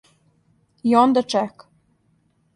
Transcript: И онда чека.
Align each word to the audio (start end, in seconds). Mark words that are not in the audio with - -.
И 0.89 0.91
онда 1.03 1.23
чека. 1.33 1.63